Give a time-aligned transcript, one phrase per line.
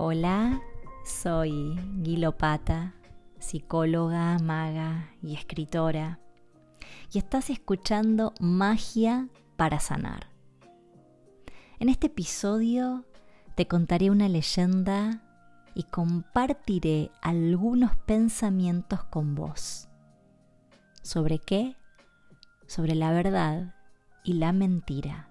[0.00, 0.62] Hola,
[1.04, 1.74] soy
[2.04, 2.94] Guilopata,
[3.40, 6.20] psicóloga, maga y escritora,
[7.12, 10.28] y estás escuchando Magia para Sanar.
[11.80, 13.06] En este episodio
[13.56, 15.20] te contaré una leyenda
[15.74, 19.88] y compartiré algunos pensamientos con vos.
[21.02, 21.74] ¿Sobre qué?
[22.68, 23.74] Sobre la verdad
[24.22, 25.28] y la mentira.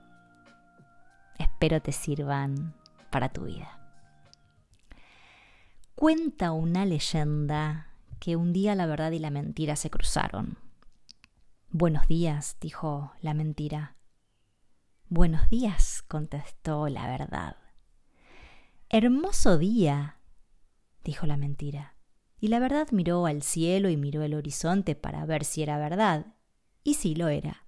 [1.40, 2.76] Espero te sirvan
[3.09, 3.77] para tu vida.
[5.99, 7.87] Cuenta una leyenda
[8.19, 10.59] que un día la verdad y la mentira se cruzaron.
[11.71, 13.95] Buenos días, dijo la mentira.
[15.09, 17.57] Buenos días, contestó la verdad.
[18.89, 20.20] Hermoso día,
[21.04, 21.95] dijo la mentira.
[22.39, 26.27] Y la verdad miró al cielo y miró el horizonte para ver si era verdad.
[26.84, 27.65] Y sí lo era.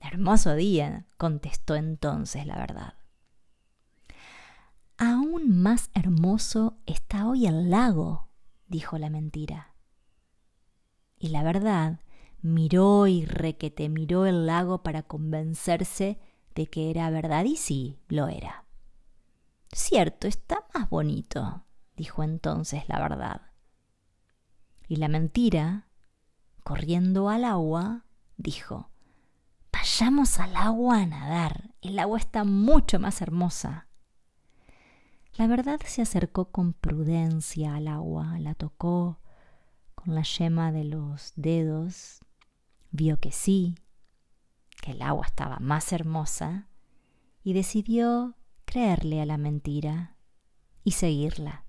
[0.00, 2.97] Hermoso día, contestó entonces la verdad.
[4.98, 8.28] Aún más hermoso está hoy el lago,
[8.66, 9.74] dijo la mentira.
[11.16, 12.00] Y la verdad
[12.42, 16.18] miró y requete miró el lago para convencerse
[16.56, 18.64] de que era verdad y sí, lo era.
[19.70, 21.64] Cierto, está más bonito,
[21.96, 23.42] dijo entonces la verdad.
[24.88, 25.86] Y la mentira,
[26.64, 28.04] corriendo al agua,
[28.36, 28.90] dijo,
[29.72, 33.87] Vayamos al agua a nadar, el agua está mucho más hermosa.
[35.38, 39.20] La verdad se acercó con prudencia al agua, la tocó
[39.94, 42.22] con la yema de los dedos,
[42.90, 43.76] vio que sí,
[44.82, 46.66] que el agua estaba más hermosa,
[47.44, 50.16] y decidió creerle a la mentira
[50.82, 51.64] y seguirla.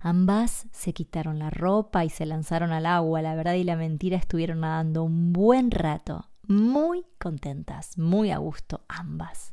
[0.00, 3.20] Ambas se quitaron la ropa y se lanzaron al agua.
[3.20, 8.82] La verdad y la mentira estuvieron nadando un buen rato, muy contentas, muy a gusto
[8.88, 9.52] ambas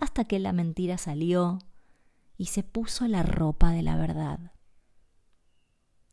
[0.00, 1.58] hasta que la mentira salió
[2.38, 4.52] y se puso la ropa de la verdad.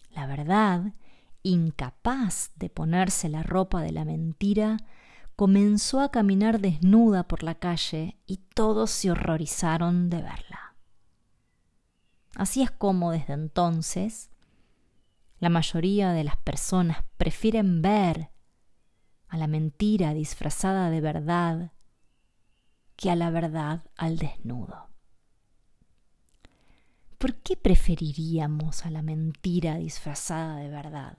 [0.10, 0.94] La verdad,
[1.42, 4.78] incapaz de ponerse la ropa de la mentira,
[5.38, 10.76] comenzó a caminar desnuda por la calle y todos se horrorizaron de verla.
[12.36, 14.30] Así es como desde entonces
[15.40, 18.32] la mayoría de las personas prefieren ver
[19.30, 21.72] a la mentira disfrazada de verdad
[22.98, 24.90] que a la verdad al desnudo.
[27.18, 31.18] ¿Por qué preferiríamos a la mentira disfrazada de verdad?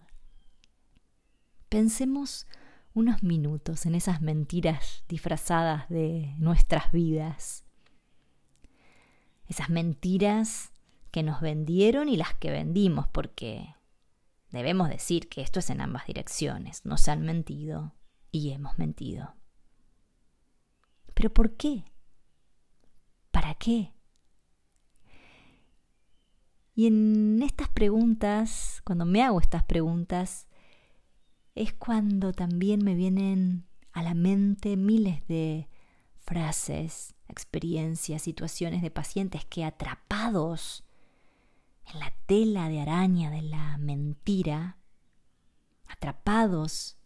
[1.69, 2.47] Pensemos
[2.95, 7.65] unos minutos en esas mentiras disfrazadas de nuestras vidas.
[9.47, 10.73] Esas mentiras
[11.11, 13.75] que nos vendieron y las que vendimos, porque
[14.51, 16.85] debemos decir que esto es en ambas direcciones.
[16.85, 17.95] Nos han mentido
[18.31, 19.38] y hemos mentido.
[21.19, 21.83] ¿Pero por qué?
[23.33, 23.93] ¿Para qué?
[26.77, 30.47] Y en estas preguntas, cuando me hago estas preguntas,
[31.57, 35.69] es cuando también me vienen a la mente miles de
[36.21, 40.85] frases, experiencias, situaciones de pacientes que atrapados
[41.93, 44.79] en la tela de araña de la mentira,
[45.89, 46.97] atrapados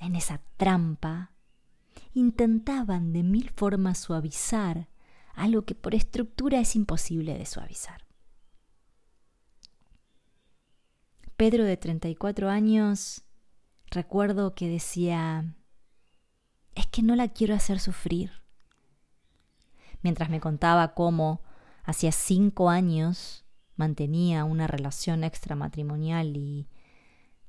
[0.00, 1.30] en esa trampa,
[2.12, 4.88] intentaban de mil formas suavizar
[5.34, 8.06] algo que por estructura es imposible de suavizar.
[11.36, 13.22] Pedro de 34 años,
[13.90, 15.54] recuerdo que decía,
[16.74, 18.42] es que no la quiero hacer sufrir.
[20.02, 21.42] Mientras me contaba cómo
[21.84, 23.44] hacía cinco años
[23.76, 26.68] mantenía una relación extramatrimonial y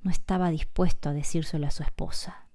[0.02, 2.48] no estaba dispuesto a decírselo a su esposa.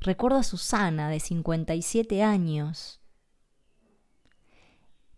[0.00, 3.00] Recuerdo a Susana, de 57 años.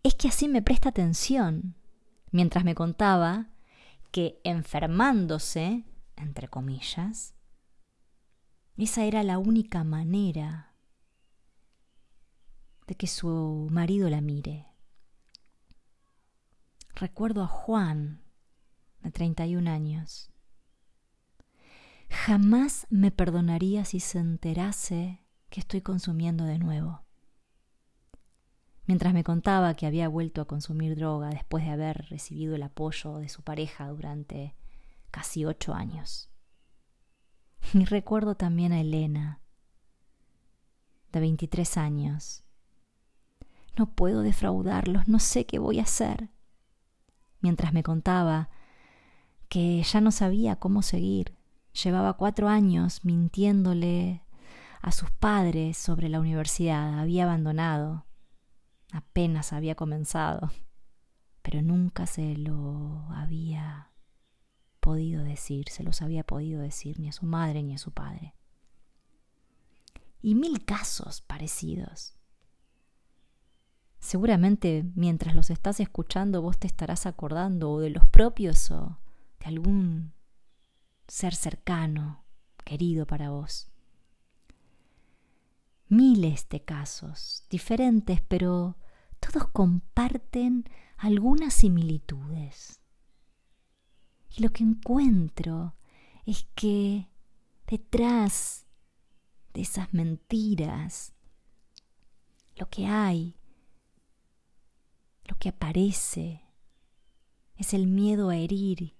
[0.03, 1.75] Es que así me presta atención,
[2.31, 3.49] mientras me contaba
[4.11, 5.85] que enfermándose,
[6.15, 7.35] entre comillas,
[8.83, 10.73] esa era la única manera
[12.87, 14.65] de que su marido la mire.
[16.95, 18.23] Recuerdo a Juan,
[19.01, 20.30] de 31 años,
[22.25, 27.01] Jamás me perdonaría si se enterase que estoy consumiendo de nuevo.
[28.85, 33.17] Mientras me contaba que había vuelto a consumir droga después de haber recibido el apoyo
[33.17, 34.55] de su pareja durante
[35.09, 36.29] casi ocho años.
[37.73, 39.41] Y recuerdo también a Elena,
[41.11, 42.43] de 23 años.
[43.75, 46.29] No puedo defraudarlos, no sé qué voy a hacer.
[47.39, 48.51] Mientras me contaba
[49.49, 51.40] que ya no sabía cómo seguir,
[51.73, 54.23] Llevaba cuatro años mintiéndole
[54.81, 58.05] a sus padres sobre la universidad, había abandonado
[58.91, 60.51] apenas había comenzado,
[61.41, 63.91] pero nunca se lo había
[64.79, 68.35] podido decir, se los había podido decir ni a su madre ni a su padre.
[70.21, 72.15] Y mil casos parecidos.
[73.99, 78.97] Seguramente mientras los estás escuchando vos te estarás acordando o de los propios o
[79.39, 80.13] de algún
[81.11, 82.23] ser cercano,
[82.63, 83.69] querido para vos.
[85.89, 88.77] Miles de casos, diferentes, pero
[89.19, 90.63] todos comparten
[90.95, 92.79] algunas similitudes.
[94.29, 95.75] Y lo que encuentro
[96.25, 97.09] es que
[97.67, 98.65] detrás
[99.53, 101.13] de esas mentiras,
[102.55, 103.35] lo que hay
[105.25, 106.41] lo que aparece
[107.57, 108.95] es el miedo a herir,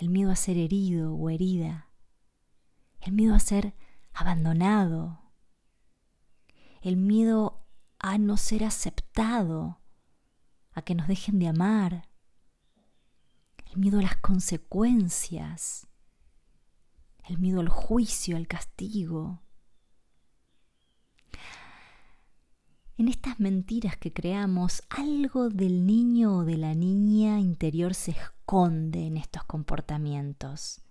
[0.00, 1.90] el miedo a ser herido o herida,
[3.02, 3.74] el miedo a ser
[4.14, 5.20] abandonado,
[6.80, 7.66] el miedo
[7.98, 9.82] a no ser aceptado,
[10.72, 12.08] a que nos dejen de amar,
[13.70, 15.86] el miedo a las consecuencias,
[17.28, 19.42] el miedo al juicio, al castigo,
[23.00, 29.06] en estas mentiras que creamos, algo del niño o de la niña interior se esconde
[29.06, 30.82] en estos comportamientos.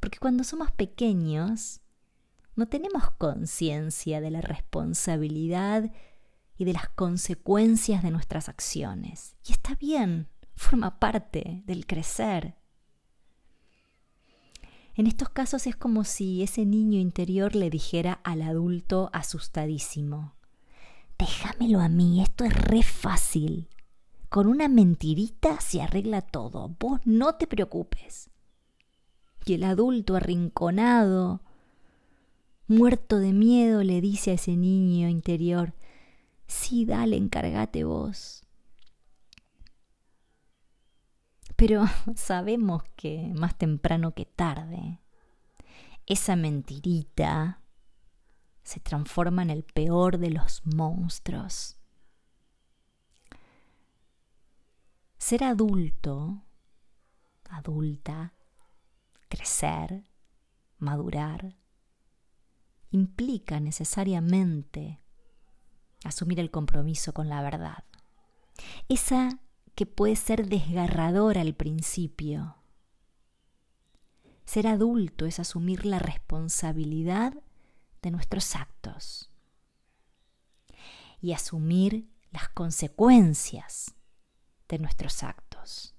[0.00, 1.80] Porque cuando somos pequeños,
[2.56, 5.92] no tenemos conciencia de la responsabilidad
[6.56, 9.36] y de las consecuencias de nuestras acciones.
[9.46, 12.56] Y está bien, forma parte del crecer.
[14.96, 20.34] En estos casos es como si ese niño interior le dijera al adulto asustadísimo,
[21.24, 23.70] déjamelo a mí, esto es re fácil.
[24.28, 28.28] Con una mentirita se arregla todo, vos no te preocupes.
[29.46, 31.40] Y el adulto arrinconado,
[32.66, 35.72] muerto de miedo, le dice a ese niño interior,
[36.46, 38.44] sí, dale, encárgate vos.
[41.56, 41.84] Pero
[42.16, 45.00] sabemos que más temprano que tarde,
[46.04, 47.63] esa mentirita
[48.64, 51.76] se transforma en el peor de los monstruos.
[55.18, 56.42] Ser adulto,
[57.48, 58.34] adulta,
[59.28, 60.04] crecer,
[60.78, 61.56] madurar,
[62.90, 65.00] implica necesariamente
[66.04, 67.84] asumir el compromiso con la verdad.
[68.88, 69.40] Esa
[69.74, 72.56] que puede ser desgarradora al principio.
[74.44, 77.43] Ser adulto es asumir la responsabilidad
[78.04, 79.30] de nuestros actos
[81.20, 83.94] y asumir las consecuencias
[84.68, 85.94] de nuestros actos.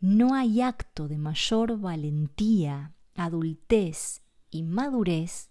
[0.00, 5.50] No hay acto de mayor valentía, adultez y madurez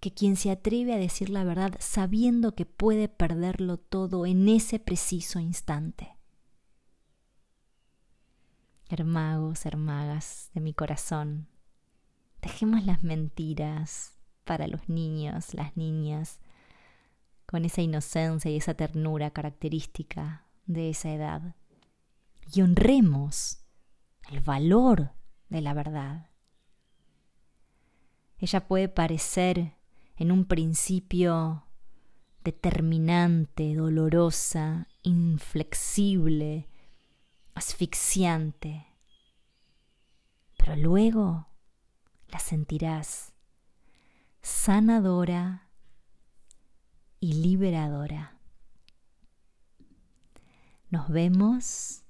[0.00, 4.78] que quien se atreve a decir la verdad sabiendo que puede perderlo todo en ese
[4.78, 6.17] preciso instante
[8.88, 11.48] hermagos, hermagas de mi corazón,
[12.40, 16.40] dejemos las mentiras para los niños, las niñas,
[17.46, 21.54] con esa inocencia y esa ternura característica de esa edad.
[22.52, 23.64] Y honremos
[24.30, 25.12] el valor
[25.48, 26.30] de la verdad.
[28.38, 29.74] Ella puede parecer
[30.16, 31.64] en un principio
[32.44, 36.68] determinante, dolorosa, inflexible,
[37.58, 38.86] asfixiante,
[40.56, 41.48] pero luego
[42.28, 43.32] la sentirás
[44.42, 45.68] sanadora
[47.20, 48.38] y liberadora.
[50.90, 52.02] Nos vemos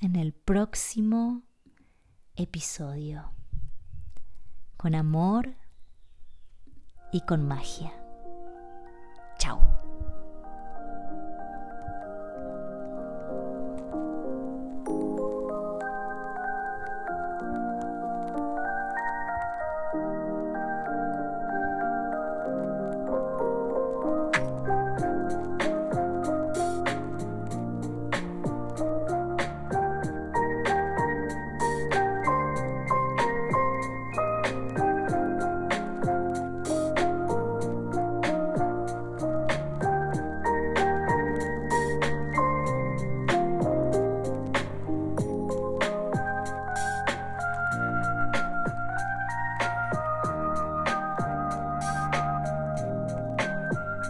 [0.00, 1.42] en el próximo
[2.34, 3.32] episodio,
[4.76, 5.54] con amor
[7.12, 7.92] y con magia.
[9.38, 9.77] Chao.